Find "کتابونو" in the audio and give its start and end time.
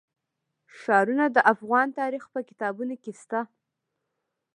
2.49-2.95